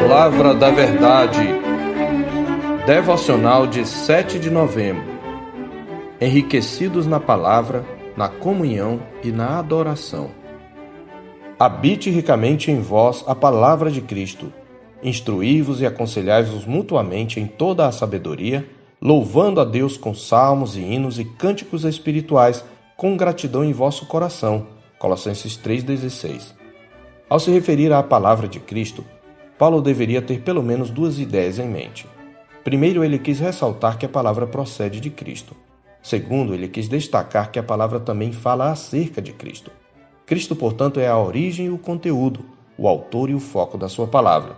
Palavra 0.00 0.54
da 0.54 0.70
Verdade. 0.70 1.40
Devocional 2.86 3.66
de 3.66 3.84
7 3.84 4.38
de 4.38 4.48
novembro. 4.48 5.02
Enriquecidos 6.20 7.04
na 7.04 7.18
palavra, 7.18 7.84
na 8.16 8.28
comunhão 8.28 9.02
e 9.24 9.32
na 9.32 9.58
adoração. 9.58 10.30
Habite 11.58 12.10
ricamente 12.10 12.70
em 12.70 12.80
vós 12.80 13.24
a 13.26 13.34
palavra 13.34 13.90
de 13.90 14.00
Cristo. 14.00 14.52
Instruí-vos 15.02 15.80
e 15.80 15.86
aconselhai-vos 15.86 16.64
mutuamente 16.64 17.40
em 17.40 17.46
toda 17.46 17.84
a 17.84 17.92
sabedoria, 17.92 18.66
louvando 19.02 19.60
a 19.60 19.64
Deus 19.64 19.96
com 19.96 20.14
salmos 20.14 20.76
e 20.76 20.80
hinos 20.80 21.18
e 21.18 21.24
cânticos 21.24 21.84
espirituais, 21.84 22.64
com 22.96 23.16
gratidão 23.16 23.64
em 23.64 23.72
vosso 23.72 24.06
coração. 24.06 24.68
Colossenses 24.96 25.58
3,16. 25.58 26.54
Ao 27.28 27.38
se 27.38 27.50
referir 27.50 27.92
à 27.92 28.02
palavra 28.02 28.48
de 28.48 28.60
Cristo, 28.60 29.04
Paulo 29.58 29.82
deveria 29.82 30.22
ter 30.22 30.40
pelo 30.40 30.62
menos 30.62 30.88
duas 30.88 31.18
ideias 31.18 31.58
em 31.58 31.68
mente. 31.68 32.06
Primeiro, 32.62 33.02
ele 33.02 33.18
quis 33.18 33.40
ressaltar 33.40 33.98
que 33.98 34.06
a 34.06 34.08
palavra 34.08 34.46
procede 34.46 35.00
de 35.00 35.10
Cristo. 35.10 35.56
Segundo, 36.00 36.54
ele 36.54 36.68
quis 36.68 36.88
destacar 36.88 37.50
que 37.50 37.58
a 37.58 37.62
palavra 37.62 37.98
também 37.98 38.30
fala 38.32 38.70
acerca 38.70 39.20
de 39.20 39.32
Cristo. 39.32 39.70
Cristo, 40.24 40.54
portanto, 40.54 41.00
é 41.00 41.08
a 41.08 41.18
origem 41.18 41.66
e 41.66 41.70
o 41.70 41.78
conteúdo, 41.78 42.44
o 42.76 42.86
autor 42.86 43.30
e 43.30 43.34
o 43.34 43.40
foco 43.40 43.76
da 43.76 43.88
sua 43.88 44.06
palavra. 44.06 44.56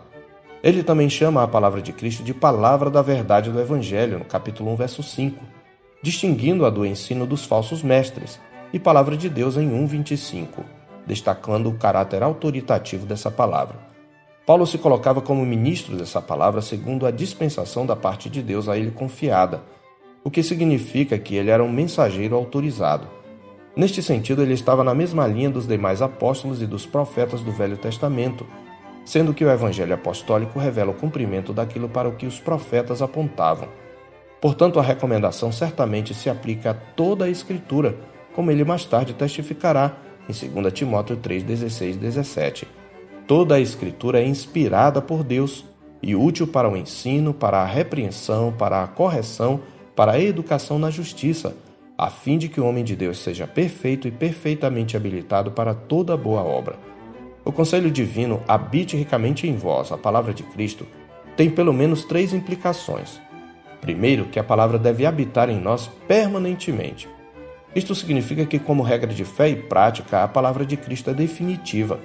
Ele 0.62 0.82
também 0.82 1.08
chama 1.08 1.42
a 1.42 1.48
palavra 1.48 1.80
de 1.80 1.92
Cristo 1.92 2.22
de 2.22 2.34
palavra 2.34 2.91
da 2.91 3.00
verdade 3.00 3.50
do 3.50 3.58
Evangelho, 3.58 4.19
no 4.19 4.24
capítulo 4.27 4.70
1, 4.72 4.77
verso 4.77 5.02
5, 5.02 5.42
distinguindo-a 6.02 6.69
do 6.69 6.84
ensino 6.84 7.27
dos 7.27 7.46
falsos 7.46 7.82
mestres, 7.82 8.38
e 8.72 8.78
palavra 8.78 9.16
de 9.16 9.28
Deus 9.30 9.56
em 9.56 9.70
1,25, 9.70 10.62
destacando 11.06 11.70
o 11.70 11.74
caráter 11.74 12.22
autoritativo 12.22 13.06
dessa 13.06 13.30
palavra. 13.30 13.89
Paulo 14.50 14.66
se 14.66 14.78
colocava 14.78 15.20
como 15.20 15.46
ministro 15.46 15.97
dessa 15.97 16.20
palavra 16.20 16.61
segundo 16.61 17.06
a 17.06 17.12
dispensação 17.12 17.86
da 17.86 17.94
parte 17.94 18.28
de 18.28 18.42
Deus 18.42 18.69
a 18.69 18.77
ele 18.77 18.91
confiada, 18.91 19.62
o 20.25 20.28
que 20.28 20.42
significa 20.42 21.16
que 21.16 21.36
ele 21.36 21.50
era 21.50 21.62
um 21.62 21.70
mensageiro 21.70 22.34
autorizado. 22.34 23.06
Neste 23.77 24.02
sentido, 24.02 24.42
ele 24.42 24.55
estava 24.55 24.83
na 24.83 24.92
mesma 24.92 25.25
linha 25.25 25.48
dos 25.48 25.69
demais 25.69 26.02
apóstolos 26.02 26.60
e 26.60 26.66
dos 26.66 26.84
profetas 26.84 27.42
do 27.42 27.52
Velho 27.52 27.77
Testamento, 27.77 28.44
sendo 29.05 29.33
que 29.33 29.44
o 29.44 29.48
Evangelho 29.48 29.94
apostólico 29.94 30.58
revela 30.58 30.91
o 30.91 30.94
cumprimento 30.94 31.53
daquilo 31.53 31.88
para 31.88 32.08
o 32.08 32.16
que 32.16 32.27
os 32.27 32.41
profetas 32.41 33.00
apontavam. 33.00 33.69
Portanto, 34.41 34.80
a 34.80 34.82
recomendação 34.82 35.53
certamente 35.53 36.12
se 36.12 36.28
aplica 36.28 36.72
a 36.72 36.75
toda 36.75 37.27
a 37.27 37.30
Escritura, 37.30 37.94
como 38.34 38.50
ele 38.50 38.64
mais 38.64 38.84
tarde 38.84 39.14
testificará 39.14 39.97
em 40.28 40.32
2 40.32 40.72
Timóteo 40.72 41.16
3, 41.16 41.44
16 41.44 41.97
17. 41.97 42.80
Toda 43.31 43.55
a 43.55 43.61
Escritura 43.61 44.20
é 44.20 44.27
inspirada 44.27 45.00
por 45.00 45.23
Deus 45.23 45.64
e 46.03 46.17
útil 46.17 46.48
para 46.48 46.69
o 46.69 46.77
ensino, 46.77 47.33
para 47.33 47.59
a 47.59 47.64
repreensão, 47.64 48.53
para 48.53 48.83
a 48.83 48.89
correção, 48.89 49.61
para 49.95 50.11
a 50.11 50.20
educação 50.20 50.81
na 50.81 50.91
justiça, 50.91 51.55
a 51.97 52.11
fim 52.11 52.37
de 52.37 52.48
que 52.48 52.61
o 52.61 52.67
homem 52.67 52.83
de 52.83 52.97
Deus 52.97 53.20
seja 53.20 53.47
perfeito 53.47 54.09
e 54.09 54.11
perfeitamente 54.11 54.97
habilitado 54.97 55.53
para 55.53 55.72
toda 55.75 56.17
boa 56.17 56.42
obra. 56.42 56.77
O 57.45 57.53
conselho 57.53 57.89
divino 57.89 58.42
habite 58.48 58.97
ricamente 58.97 59.47
em 59.47 59.55
vós, 59.55 59.92
a 59.92 59.97
palavra 59.97 60.34
de 60.34 60.42
Cristo, 60.42 60.84
tem 61.37 61.48
pelo 61.48 61.72
menos 61.72 62.05
três 62.05 62.34
implicações. 62.34 63.20
Primeiro, 63.81 64.25
que 64.25 64.41
a 64.41 64.44
palavra 64.44 64.77
deve 64.77 65.06
habitar 65.06 65.48
em 65.48 65.61
nós 65.61 65.89
permanentemente. 66.09 67.09
Isto 67.77 67.94
significa 67.94 68.44
que, 68.44 68.59
como 68.59 68.83
regra 68.83 69.15
de 69.15 69.25
fé 69.25 69.50
e 69.50 69.55
prática, 69.55 70.25
a 70.25 70.27
palavra 70.27 70.67
de 70.67 70.77
Cristo 70.77 71.11
é 71.11 71.15
definitiva 71.15 72.00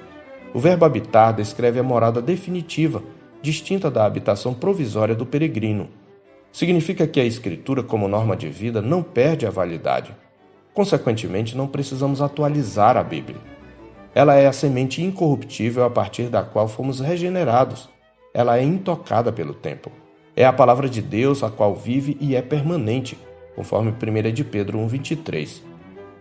o 0.55 0.59
verbo 0.59 0.85
habitar 0.85 1.33
descreve 1.33 1.81
a 1.81 1.83
morada 1.83 2.21
definitiva, 2.21 3.03
distinta 3.41 3.91
da 3.91 4.05
habitação 4.05 4.53
provisória 4.53 5.13
do 5.13 5.25
peregrino. 5.25 5.89
Significa 6.49 7.05
que 7.05 7.19
a 7.19 7.25
Escritura, 7.25 7.83
como 7.83 8.07
norma 8.07 8.37
de 8.37 8.47
vida, 8.47 8.81
não 8.81 9.03
perde 9.03 9.45
a 9.45 9.49
validade. 9.49 10.15
Consequentemente, 10.73 11.57
não 11.57 11.67
precisamos 11.67 12.21
atualizar 12.21 12.95
a 12.95 13.03
Bíblia. 13.03 13.35
Ela 14.13 14.35
é 14.35 14.47
a 14.47 14.53
semente 14.53 15.03
incorruptível 15.03 15.83
a 15.83 15.89
partir 15.89 16.29
da 16.29 16.41
qual 16.41 16.69
fomos 16.69 17.01
regenerados. 17.01 17.89
Ela 18.33 18.57
é 18.57 18.63
intocada 18.63 19.33
pelo 19.33 19.53
tempo. 19.53 19.91
É 20.37 20.45
a 20.45 20.53
palavra 20.53 20.87
de 20.87 21.01
Deus 21.01 21.43
a 21.43 21.49
qual 21.49 21.75
vive 21.75 22.15
e 22.21 22.33
é 22.33 22.41
permanente, 22.41 23.19
conforme 23.57 23.91
1 23.91 24.31
de 24.31 24.45
Pedro 24.45 24.79
1,23. 24.79 25.61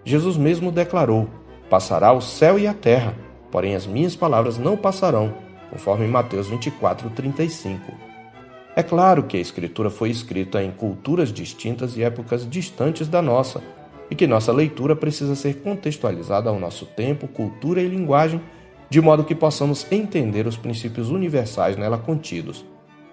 Jesus 0.05 0.37
mesmo 0.37 0.73
declarou: 0.73 1.29
Passará 1.71 2.13
o 2.13 2.21
céu 2.21 2.59
e 2.59 2.67
a 2.67 2.75
terra, 2.75 3.15
porém 3.55 3.77
as 3.77 3.87
minhas 3.87 4.17
palavras 4.17 4.59
não 4.59 4.77
passarão, 4.77 5.33
conforme 5.71 6.09
Mateus 6.09 6.49
24, 6.49 7.09
35. 7.11 7.93
É 8.75 8.83
claro 8.83 9.23
que 9.23 9.37
a 9.37 9.41
Escritura 9.41 9.89
foi 9.91 10.11
escrita 10.11 10.61
em 10.61 10.73
culturas 10.73 11.33
distintas 11.33 11.97
e 11.97 12.03
épocas 12.03 12.51
distantes 12.51 13.07
da 13.07 13.23
nossa, 13.23 13.63
e 14.11 14.17
que 14.17 14.27
nossa 14.27 14.53
leitura 14.53 14.97
precisa 14.97 15.37
ser 15.37 15.61
contextualizada 15.61 16.51
ao 16.51 16.59
nosso 16.59 16.85
tempo, 16.85 17.29
cultura 17.29 17.81
e 17.81 17.87
linguagem, 17.87 18.41
de 18.91 19.01
modo 19.01 19.23
que 19.23 19.37
possamos 19.37 19.87
entender 19.89 20.49
os 20.49 20.57
princípios 20.57 21.09
universais 21.11 21.77
nela 21.77 21.97
contidos. 21.97 22.65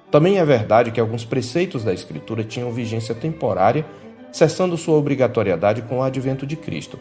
Também 0.09 0.40
é 0.40 0.44
verdade 0.44 0.90
que 0.90 1.00
alguns 1.00 1.23
preceitos 1.23 1.84
da 1.84 1.94
Escritura 1.94 2.44
tinham 2.44 2.72
vigência 2.72 3.13
temporária, 3.13 3.85
cessando 4.31 4.75
sua 4.75 4.97
obrigatoriedade 4.97 5.84
com 5.84 6.00
o 6.00 6.02
advento 6.02 6.47
de 6.47 6.56
Cristo. 6.56 7.00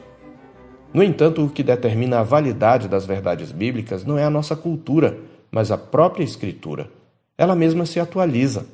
No 0.93 1.03
entanto, 1.03 1.45
o 1.45 1.49
que 1.49 1.63
determina 1.63 2.19
a 2.19 2.25
validade 2.25 2.89
das 2.89 3.07
verdades 3.07 3.53
bíblicas 3.53 4.05
não 4.05 4.19
é 4.19 4.25
a 4.25 4.31
nossa 4.31 4.57
cultura, 4.57 5.19
mas 5.51 5.71
a 5.71 5.79
própria 5.79 6.25
Escritura. 6.25 6.91
Ela 7.39 7.55
mesma 7.55 7.87
se 7.87 8.01
atualiza. 8.01 8.67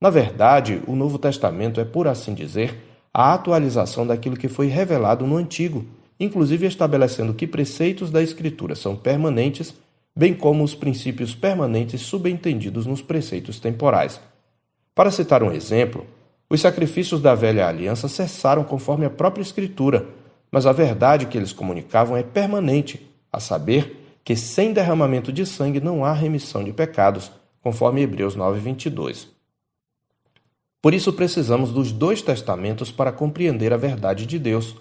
Na 0.00 0.10
verdade, 0.10 0.80
o 0.86 0.96
Novo 0.96 1.18
Testamento 1.18 1.80
é, 1.80 1.84
por 1.84 2.08
assim 2.08 2.32
dizer, 2.32 2.76
a 3.12 3.34
atualização 3.34 4.06
daquilo 4.06 4.36
que 4.36 4.48
foi 4.48 4.66
revelado 4.66 5.26
no 5.26 5.36
Antigo, 5.36 5.84
inclusive 6.18 6.66
estabelecendo 6.66 7.34
que 7.34 7.46
preceitos 7.46 8.10
da 8.10 8.22
Escritura 8.22 8.74
são 8.74 8.96
permanentes, 8.96 9.74
bem 10.16 10.34
como 10.34 10.64
os 10.64 10.74
princípios 10.74 11.34
permanentes 11.34 12.00
subentendidos 12.00 12.86
nos 12.86 13.02
preceitos 13.02 13.60
temporais. 13.60 14.20
Para 14.94 15.10
citar 15.10 15.42
um 15.42 15.52
exemplo, 15.52 16.06
os 16.50 16.60
sacrifícios 16.60 17.20
da 17.20 17.34
velha 17.34 17.68
aliança 17.68 18.08
cessaram 18.08 18.64
conforme 18.64 19.04
a 19.04 19.10
própria 19.10 19.42
Escritura 19.42 20.06
mas 20.50 20.66
a 20.66 20.72
verdade 20.72 21.26
que 21.26 21.36
eles 21.36 21.52
comunicavam 21.52 22.16
é 22.16 22.22
permanente, 22.22 23.08
a 23.32 23.40
saber 23.40 24.20
que 24.24 24.36
sem 24.36 24.72
derramamento 24.72 25.32
de 25.32 25.46
sangue 25.46 25.80
não 25.80 26.04
há 26.04 26.12
remissão 26.12 26.62
de 26.62 26.72
pecados, 26.72 27.30
conforme 27.62 28.02
Hebreus 28.02 28.36
9:22. 28.36 29.28
Por 30.80 30.94
isso 30.94 31.12
precisamos 31.12 31.72
dos 31.72 31.92
dois 31.92 32.22
testamentos 32.22 32.90
para 32.90 33.12
compreender 33.12 33.72
a 33.72 33.76
verdade 33.76 34.26
de 34.26 34.38
Deus, 34.38 34.76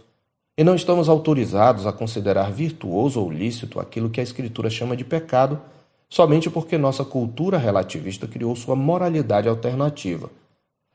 e 0.57 0.63
não 0.63 0.75
estamos 0.75 1.07
autorizados 1.07 1.85
a 1.85 1.94
considerar 1.94 2.51
virtuoso 2.51 3.22
ou 3.22 3.31
lícito 3.31 3.79
aquilo 3.79 4.09
que 4.09 4.19
a 4.19 4.23
Escritura 4.23 4.69
chama 4.69 4.97
de 4.97 5.03
pecado, 5.03 5.61
somente 6.09 6.49
porque 6.49 6.78
nossa 6.78 7.05
cultura 7.05 7.57
relativista 7.57 8.28
criou 8.28 8.55
sua 8.55 8.75
moralidade 8.75 9.47
alternativa. 9.47 10.29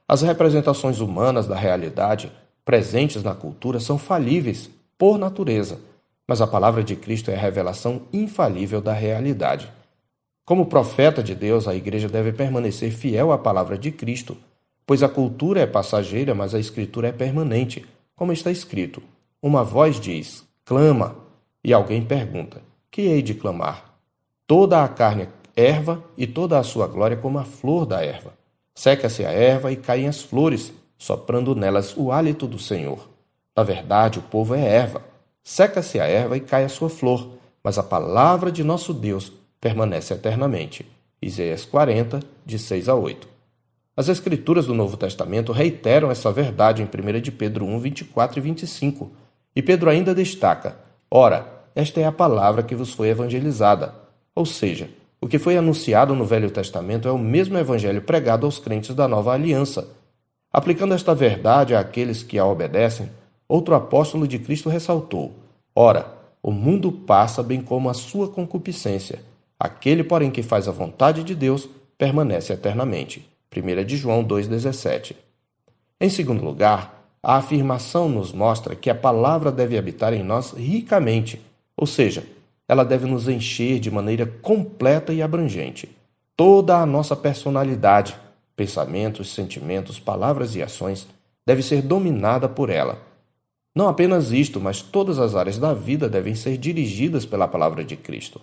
As 0.09 0.22
representações 0.22 1.00
humanas 1.00 1.47
da 1.47 1.56
realidade 1.56 2.31
presentes 2.65 3.23
na 3.23 3.34
cultura 3.34 3.81
são 3.81 3.99
falíveis 3.99 4.71
por 4.97 5.19
natureza, 5.19 5.81
mas 6.27 6.41
a 6.41 6.47
palavra 6.47 6.84
de 6.84 6.97
Cristo 6.97 7.31
é 7.31 7.34
a 7.34 7.41
revelação 7.41 8.03
infalível 8.12 8.81
da 8.81 8.93
realidade. 8.93 9.71
Como 10.45 10.67
profeta 10.67 11.22
de 11.22 11.34
Deus, 11.34 11.69
a 11.69 11.75
igreja 11.75 12.09
deve 12.09 12.33
permanecer 12.33 12.93
fiel 12.93 13.33
à 13.33 13.39
palavra 13.39 13.77
de 13.78 13.91
Cristo, 13.91 14.37
pois 14.87 15.03
a 15.03 15.09
cultura 15.09 15.61
é 15.61 15.67
passageira, 15.67 16.34
mas 16.34 16.55
a 16.55 16.59
escritura 16.59 17.09
é 17.09 17.12
permanente, 17.12 17.87
como 18.15 18.33
está 18.33 18.51
escrito. 18.51 19.03
Uma 19.41 19.65
voz 19.65 20.01
diz: 20.01 20.45
clama, 20.65 21.17
e 21.65 21.72
alguém 21.72 22.05
pergunta: 22.05 22.61
que 22.91 23.03
hei 23.03 23.22
de 23.22 23.34
clamar? 23.34 23.95
Toda 24.47 24.83
a 24.83 24.89
carne 24.89 25.28
é 25.57 25.65
erva 25.65 26.03
e 26.16 26.27
toda 26.27 26.59
a 26.59 26.63
sua 26.63 26.86
glória 26.86 27.16
como 27.16 27.39
a 27.39 27.45
flor 27.45 27.86
da 27.86 28.04
erva. 28.04 28.33
Seca-se 28.75 29.25
a 29.25 29.31
erva 29.31 29.71
e 29.71 29.77
caem 29.77 30.09
as 30.09 30.22
flores, 30.22 30.72
soprando 31.03 31.53
nelas 31.57 31.97
o 31.97 32.13
hálito 32.13 32.47
do 32.47 32.60
Senhor. 32.60 33.09
Na 33.57 33.65
verdade, 33.65 34.21
o 34.21 34.22
povo 34.22 34.54
é 34.54 34.65
erva. 34.65 35.03
Seca-se 35.43 35.99
a 35.99 36.07
erva 36.07 36.37
e 36.37 36.41
cai 36.41 36.63
a 36.63 36.69
sua 36.69 36.89
flor, 36.89 37.31
mas 37.60 37.77
a 37.77 37.83
palavra 37.83 38.53
de 38.53 38.63
nosso 38.63 38.95
Deus 38.95 39.33
permanece 39.60 40.15
eternamente. 40.15 40.87
Isaías 41.21 41.65
40, 41.65 42.21
de 42.47 42.57
6 42.57 42.89
a 42.89 42.95
8. 42.95 43.27
As 43.97 44.09
Escrituras 44.09 44.66
do 44.66 44.75
Novo 44.75 44.97
Testamento 44.97 45.51
reiteram 45.51 46.09
essa 46.09 46.31
verdade 46.31 46.83
em 46.83 46.87
1 46.87 47.21
de 47.21 47.33
Pedro 47.33 47.65
1, 47.65 47.81
24 47.81 48.39
e 48.39 48.41
25. 48.41 49.10
E 49.57 49.60
Pedro 49.60 49.91
ainda 49.91 50.15
destaca: 50.15 50.77
Ora, 51.10 51.65
esta 51.75 52.01
é 52.01 52.05
a 52.05 52.13
palavra 52.13 52.63
que 52.63 52.77
vos 52.77 52.93
foi 52.93 53.09
evangelizada. 53.09 53.93
Ou 54.37 54.47
seja, 54.47 54.89
o 55.21 55.27
que 55.27 55.41
foi 55.41 55.57
anunciado 55.57 56.15
no 56.15 56.25
Velho 56.25 56.51
Testamento 56.51 57.09
é 57.09 57.10
o 57.10 57.19
mesmo 57.19 57.59
evangelho 57.59 58.03
pregado 58.03 58.47
aos 58.47 58.60
crentes 58.60 58.95
da 58.95 59.09
nova 59.09 59.33
aliança 59.33 60.01
Aplicando 60.53 60.95
esta 60.95 61.15
verdade 61.15 61.75
àqueles 61.75 62.22
que 62.22 62.39
a 62.39 62.45
obedecem, 62.45 63.09
outro 63.49 63.75
apóstolo 63.75 64.28
de 64.28 64.39
Cristo 64.39 64.69
ressaltou: 64.69 65.33
Ora, 65.75 66.13
o 66.43 66.51
mundo 66.51 66.93
passa 66.93 67.43
bem 67.43 67.63
como 67.63 67.89
a 67.89 67.95
sua 67.95 68.28
concupiscência. 68.28 69.21
Aquele, 69.59 70.04
porém, 70.04 70.31
que 70.31 70.43
faz 70.43 70.69
a 70.69 70.72
vontade 70.72 71.22
de 71.22 71.34
Deus 71.34 71.69
permanece 71.97 72.53
eternamente. 72.53 73.27
1 73.57 73.84
de 73.84 73.97
João 73.97 74.25
2,17. 74.25 75.15
Em 76.01 76.09
segundo 76.09 76.45
lugar, 76.45 77.03
a 77.22 77.37
afirmação 77.37 78.09
nos 78.09 78.33
mostra 78.33 78.75
que 78.75 78.91
a 78.91 78.95
palavra 78.95 79.53
deve 79.53 79.78
habitar 79.78 80.13
em 80.13 80.22
nós 80.22 80.53
ricamente, 80.53 81.41
ou 81.77 81.87
seja, 81.87 82.25
ela 82.69 82.84
deve 82.84 83.07
nos 83.07 83.28
encher 83.28 83.78
de 83.78 83.91
maneira 83.91 84.27
completa 84.27 85.13
e 85.13 85.22
abrangente. 85.22 85.89
Toda 86.37 86.78
a 86.78 86.87
nossa 86.87 87.15
personalidade, 87.15 88.16
pensamentos, 88.62 89.34
sentimentos, 89.34 89.98
palavras 89.98 90.54
e 90.54 90.62
ações 90.62 91.06
deve 91.44 91.62
ser 91.62 91.82
dominada 91.82 92.48
por 92.48 92.70
ela. 92.70 92.98
Não 93.74 93.88
apenas 93.88 94.32
isto, 94.32 94.60
mas 94.60 94.82
todas 94.82 95.18
as 95.18 95.34
áreas 95.34 95.59
da 95.59 95.74
vida 95.74 96.09
devem 96.09 96.34
ser 96.34 96.56
dirigidas 96.56 97.24
pela 97.24 97.48
palavra 97.48 97.84
de 97.84 97.97
Cristo. 97.97 98.41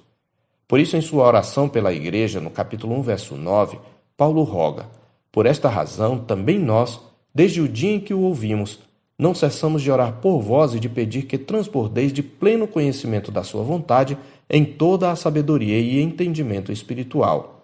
Por 0.68 0.80
isso, 0.80 0.98
em 0.98 1.02
sua 1.02 1.26
oração 1.26 1.70
pela 1.70 1.94
Igreja, 1.94 2.40
no 2.40 2.50
capítulo 2.50 2.98
1, 3.00 3.02
verso 3.02 3.36
9, 3.36 3.80
Paulo 4.18 4.44
roga: 4.44 4.88
Por 5.32 5.46
esta 5.46 5.70
razão, 5.70 6.18
também 6.20 6.60
nós, 6.60 7.00
Desde 7.34 7.62
o 7.62 7.68
dia 7.68 7.94
em 7.94 8.00
que 8.00 8.14
o 8.14 8.22
ouvimos, 8.22 8.80
não 9.18 9.34
cessamos 9.36 9.82
de 9.82 9.92
orar 9.92 10.14
por 10.14 10.42
vós 10.42 10.74
e 10.74 10.80
de 10.80 10.90
pedir 10.90 11.24
que 11.24 11.38
transbordeis 11.38 12.12
de 12.12 12.24
pleno 12.24 12.68
conhecimento 12.68 13.32
da 13.32 13.44
Sua 13.44 13.64
vontade 13.64 14.18
em 14.50 14.66
toda 14.66 15.12
a 15.12 15.16
sabedoria 15.16 15.80
e 15.80 16.02
entendimento 16.02 16.72
espiritual. 16.72 17.59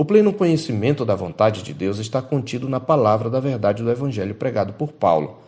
O 0.00 0.04
pleno 0.06 0.32
conhecimento 0.32 1.04
da 1.04 1.14
vontade 1.14 1.62
de 1.62 1.74
Deus 1.74 1.98
está 1.98 2.22
contido 2.22 2.70
na 2.70 2.80
palavra 2.80 3.28
da 3.28 3.38
verdade 3.38 3.82
do 3.82 3.90
Evangelho 3.90 4.34
pregado 4.34 4.72
por 4.72 4.92
Paulo. 4.92 5.40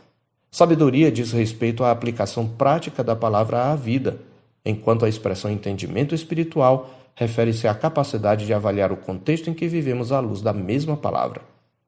Sabedoria 0.50 1.10
diz 1.10 1.32
respeito 1.32 1.82
à 1.82 1.90
aplicação 1.90 2.46
prática 2.46 3.02
da 3.02 3.16
palavra 3.16 3.72
à 3.72 3.74
vida, 3.74 4.18
enquanto 4.62 5.06
a 5.06 5.08
expressão 5.08 5.50
entendimento 5.50 6.14
espiritual 6.14 6.90
refere-se 7.14 7.66
à 7.66 7.72
capacidade 7.72 8.44
de 8.44 8.52
avaliar 8.52 8.92
o 8.92 8.96
contexto 8.98 9.48
em 9.48 9.54
que 9.54 9.66
vivemos 9.66 10.12
à 10.12 10.20
luz 10.20 10.42
da 10.42 10.52
mesma 10.52 10.98
palavra. 10.98 11.40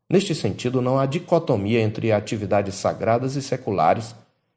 Neste 0.09 0.35
sentido, 0.35 0.81
não 0.81 0.99
há 0.99 1.05
dicotomia 1.05 1.83
entre 1.83 2.13
atividades 2.13 2.77
sagradas 2.77 3.37
e 3.37 3.43
seculares, 3.43 4.15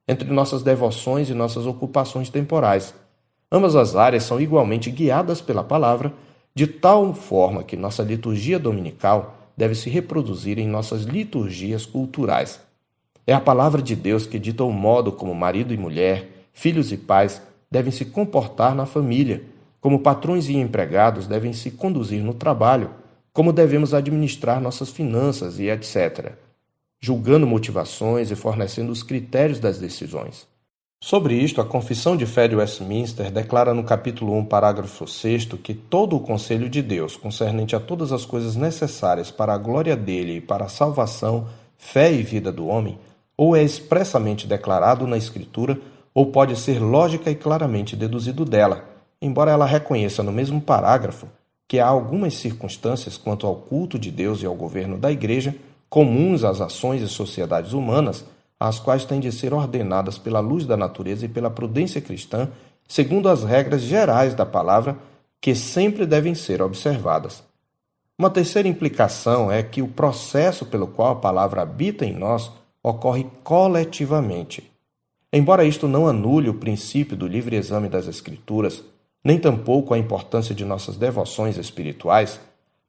entre 0.07 0.31
nossas 0.31 0.63
devoções 0.63 1.30
e 1.30 1.33
nossas 1.33 1.65
ocupações 1.65 2.30
temporais. 2.30 2.94
Ambas 3.51 3.75
as 3.75 3.98
áreas 3.98 4.24
são 4.24 4.39
igualmente 4.39 4.89
guiadas 4.89 5.42
pela 5.42 5.62
palavra, 5.62 6.13
de 6.57 6.65
tal 6.65 7.13
forma 7.13 7.63
que 7.63 7.77
nossa 7.77 8.01
liturgia 8.01 8.57
dominical 8.57 9.51
deve 9.56 9.75
se 9.75 9.92
reproduzir 9.92 10.57
em 10.57 10.68
nossas 10.68 11.04
liturgias 11.04 11.86
culturais. 11.86 12.59
É 13.27 13.33
a 13.33 13.39
palavra 13.39 13.80
de 13.80 13.95
Deus 13.95 14.25
que 14.25 14.39
dita 14.39 14.63
o 14.63 14.71
modo 14.71 15.12
como 15.12 15.36
marido 15.36 15.71
e 15.71 15.77
mulher, 15.77 16.48
filhos 16.51 16.92
e 16.92 16.98
pais 16.98 17.39
devem 17.69 17.92
se 17.92 18.06
comportar 18.06 18.74
na 18.74 18.88
família, 18.88 19.44
como 19.80 20.00
patrões 20.00 20.50
e 20.50 20.57
empregados 20.57 21.27
devem 21.27 21.54
se 21.54 21.69
conduzir 21.69 22.24
no 22.24 22.33
trabalho 22.33 22.89
como 23.31 23.54
devemos 23.54 23.94
administrar 23.94 24.59
nossas 24.59 24.89
finanças 24.89 25.59
e 25.59 25.69
etc., 25.69 26.31
julgando 27.00 27.45
motivações 27.45 28.31
e 28.31 28.36
fornecendo 28.36 28.92
os 28.92 29.04
critérios 29.04 29.59
das 29.59 29.77
decisões. 29.77 30.48
Sobre 31.00 31.36
isto, 31.36 31.62
a 31.62 31.66
Confissão 31.66 32.18
de 32.18 32.26
Fé 32.26 32.48
de 32.48 32.56
Westminster 32.56 33.32
declara 33.32 33.72
no 33.72 33.84
capítulo 33.84 34.36
1, 34.38 34.46
parágrafo 34.46 35.08
6 35.08 35.46
que 35.64 35.76
todo 35.76 36.16
o 36.16 36.20
conselho 36.20 36.68
de 36.68 36.82
Deus 36.82 37.16
concernente 37.16 37.76
a 37.76 37.80
todas 37.80 38.12
as 38.12 38.26
coisas 38.26 38.56
necessárias 38.56 39.30
para 39.30 39.54
a 39.54 39.58
glória 39.58 39.96
dele 39.96 40.38
e 40.38 40.42
para 40.42 40.66
a 40.66 40.70
salvação, 40.70 41.48
fé 41.78 42.12
e 42.12 42.24
vida 42.24 42.52
do 42.52 42.66
homem, 42.66 42.98
ou 43.38 43.56
é 43.56 43.62
expressamente 43.62 44.48
declarado 44.48 45.06
na 45.06 45.18
Escritura, 45.18 45.80
ou 46.16 46.32
pode 46.32 46.56
ser 46.56 46.80
lógica 46.80 47.30
e 47.30 47.36
claramente 47.36 47.96
deduzido 47.96 48.44
dela, 48.44 48.84
embora 49.22 49.52
ela 49.52 49.68
reconheça 49.68 50.24
no 50.24 50.32
mesmo 50.32 50.60
parágrafo 50.60 51.28
que 51.68 51.80
há 51.80 51.88
algumas 51.88 52.34
circunstâncias 52.34 53.18
quanto 53.18 53.46
ao 53.46 53.56
culto 53.56 54.00
de 54.00 54.10
Deus 54.10 54.42
e 54.42 54.48
ao 54.48 54.56
governo 54.56 54.98
da 54.98 55.12
Igreja, 55.12 55.54
comuns 55.90 56.44
às 56.44 56.60
ações 56.60 57.04
e 57.04 57.08
sociedades 57.08 57.74
humanas, 57.74 58.26
as 58.59 58.80
quais 58.80 59.06
têm 59.06 59.19
de 59.19 59.31
ser 59.31 59.54
ordenadas 59.54 60.18
pela 60.18 60.39
luz 60.39 60.65
da 60.65 60.75
natureza 60.75 61.25
e 61.25 61.30
pela 61.30 61.50
prudência 61.50 62.01
cristã, 62.01 62.50
segundo 62.88 63.30
as 63.30 63.44
regras 63.44 63.81
gerais 63.81 64.33
da 64.33 64.45
palavra, 64.45 64.98
que 65.39 65.54
sempre 65.54 66.06
devem 66.06 66.33
ser 66.33 66.62
observadas. 66.62 67.44
Uma 68.18 68.30
terceira 68.30 68.68
implicação 68.68 69.51
é 69.51 69.62
que 69.62 69.81
o 69.81 69.88
processo 69.88 70.65
pelo 70.65 70.88
qual 70.88 71.12
a 71.12 71.15
palavra 71.15 71.62
habita 71.62 72.04
em 72.04 72.13
nós 72.13 72.51
ocorre 72.81 73.27
coletivamente. 73.44 74.71
Embora 75.31 75.65
isto 75.65 75.88
não 75.88 76.07
anule 76.07 76.50
o 76.50 76.56
princípio 76.56 77.15
do 77.15 77.27
livre 77.27 77.56
exame 77.56 77.88
das 77.88 78.07
Escrituras, 78.07 78.81
nem 79.24 79.38
tampouco 79.38 79.94
a 79.94 80.00
importância 80.00 80.56
de 80.56 80.65
nossas 80.65 80.95
devoções 80.95 81.57
espirituais, 81.57 82.39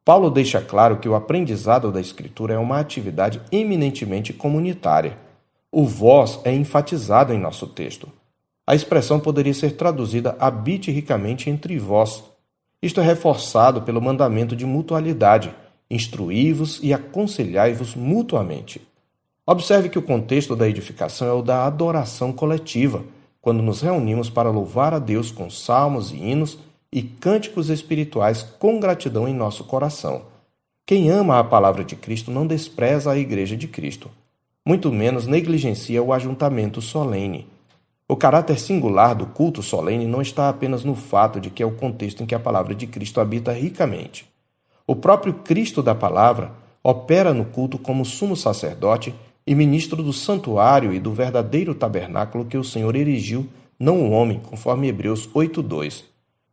Paulo 0.04 0.30
deixa 0.30 0.62
claro 0.62 0.96
que 0.96 1.08
o 1.08 1.14
aprendizado 1.14 1.92
da 1.92 2.00
Escritura 2.00 2.54
é 2.54 2.58
uma 2.58 2.78
atividade 2.78 3.42
eminentemente 3.52 4.32
comunitária. 4.32 5.18
O 5.70 5.84
vós 5.84 6.40
é 6.44 6.54
enfatizado 6.54 7.32
em 7.32 7.38
nosso 7.38 7.66
texto. 7.66 8.08
A 8.66 8.74
expressão 8.74 9.20
poderia 9.20 9.52
ser 9.52 9.72
traduzida 9.72 10.36
habite 10.38 10.90
ricamente 10.90 11.50
entre 11.50 11.78
vós. 11.78 12.24
Isto 12.82 13.00
é 13.00 13.04
reforçado 13.04 13.82
pelo 13.82 14.00
mandamento 14.00 14.56
de 14.56 14.64
mutualidade, 14.64 15.54
instruí-vos 15.90 16.80
e 16.82 16.92
aconselhai-vos 16.94 17.94
mutuamente. 17.94 18.80
Observe 19.46 19.88
que 19.88 19.98
o 19.98 20.02
contexto 20.02 20.54
da 20.54 20.68
edificação 20.68 21.28
é 21.28 21.32
o 21.32 21.42
da 21.42 21.66
adoração 21.66 22.32
coletiva 22.32 23.04
quando 23.40 23.62
nos 23.62 23.80
reunimos 23.80 24.28
para 24.28 24.50
louvar 24.50 24.92
a 24.92 24.98
Deus 24.98 25.30
com 25.30 25.48
salmos 25.48 26.12
e 26.12 26.16
hinos 26.16 26.58
e 26.92 27.02
cânticos 27.02 27.70
espirituais 27.70 28.42
com 28.42 28.80
gratidão 28.80 29.28
em 29.28 29.34
nosso 29.34 29.64
coração. 29.64 30.22
Quem 30.84 31.10
ama 31.10 31.38
a 31.38 31.44
palavra 31.44 31.84
de 31.84 31.96
Cristo 31.96 32.30
não 32.30 32.46
despreza 32.46 33.10
a 33.10 33.18
Igreja 33.18 33.56
de 33.56 33.68
Cristo, 33.68 34.10
muito 34.68 34.92
menos 34.92 35.26
negligencia 35.26 36.02
o 36.02 36.12
ajuntamento 36.12 36.82
solene. 36.82 37.46
O 38.06 38.14
caráter 38.14 38.60
singular 38.60 39.14
do 39.14 39.24
culto 39.24 39.62
solene 39.62 40.04
não 40.04 40.20
está 40.20 40.46
apenas 40.50 40.84
no 40.84 40.94
fato 40.94 41.40
de 41.40 41.48
que 41.48 41.62
é 41.62 41.66
o 41.66 41.70
contexto 41.70 42.22
em 42.22 42.26
que 42.26 42.34
a 42.34 42.38
palavra 42.38 42.74
de 42.74 42.86
Cristo 42.86 43.18
habita 43.18 43.50
ricamente. 43.50 44.26
O 44.86 44.94
próprio 44.94 45.32
Cristo 45.32 45.82
da 45.82 45.94
palavra 45.94 46.52
opera 46.84 47.32
no 47.32 47.46
culto 47.46 47.78
como 47.78 48.04
sumo 48.04 48.36
sacerdote 48.36 49.14
e 49.46 49.54
ministro 49.54 50.02
do 50.02 50.12
santuário 50.12 50.92
e 50.92 51.00
do 51.00 51.14
verdadeiro 51.14 51.74
tabernáculo 51.74 52.44
que 52.44 52.58
o 52.58 52.62
Senhor 52.62 52.94
erigiu, 52.94 53.48
não 53.80 54.02
o 54.02 54.10
homem, 54.10 54.38
conforme 54.38 54.88
Hebreus 54.88 55.26
8:2. 55.32 56.04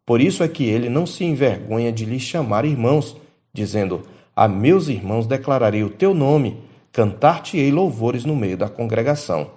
Por 0.06 0.22
isso 0.22 0.42
é 0.42 0.48
que 0.48 0.64
ele 0.64 0.88
não 0.88 1.06
se 1.06 1.26
envergonha 1.26 1.92
de 1.92 2.06
lhes 2.06 2.22
chamar 2.22 2.64
irmãos, 2.64 3.18
dizendo: 3.54 4.04
A 4.34 4.48
meus 4.48 4.88
irmãos 4.88 5.28
declararei 5.28 5.84
o 5.84 5.90
teu 5.90 6.14
nome, 6.14 6.64
cantar-te-ei 6.96 7.74
louvores 7.74 8.24
no 8.24 8.34
meio 8.38 8.56
da 8.56 8.70
congregação. 8.70 9.52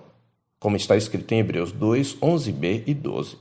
Como 0.59 0.77
está 0.77 0.97
escrito 0.97 1.31
em 1.31 1.39
Hebreus 1.39 1.71
2, 1.71 2.17
11b 2.17 2.83
e 2.85 2.93
12. 2.93 3.37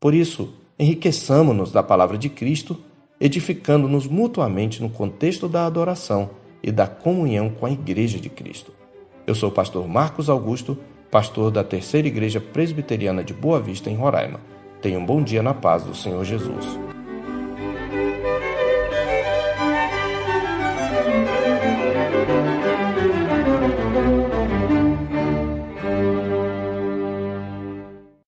Por 0.00 0.14
isso, 0.14 0.54
enriqueçamo-nos 0.78 1.70
da 1.70 1.82
palavra 1.82 2.16
de 2.16 2.30
Cristo, 2.30 2.78
edificando-nos 3.20 4.06
mutuamente 4.06 4.80
no 4.80 4.88
contexto 4.88 5.50
da 5.50 5.66
adoração 5.66 6.30
e 6.62 6.72
da 6.72 6.86
comunhão 6.86 7.50
com 7.50 7.66
a 7.66 7.70
Igreja 7.70 8.18
de 8.18 8.30
Cristo. 8.30 8.72
Eu 9.26 9.34
sou 9.34 9.50
o 9.50 9.52
pastor 9.52 9.86
Marcos 9.86 10.30
Augusto, 10.30 10.78
pastor 11.10 11.50
da 11.50 11.62
Terceira 11.62 12.08
Igreja 12.08 12.40
Presbiteriana 12.40 13.22
de 13.22 13.34
Boa 13.34 13.60
Vista, 13.60 13.90
em 13.90 13.96
Roraima. 13.96 14.40
Tenha 14.80 14.98
um 14.98 15.04
bom 15.04 15.22
dia 15.22 15.42
na 15.42 15.52
paz 15.52 15.84
do 15.84 15.94
Senhor 15.94 16.24
Jesus. 16.24 16.64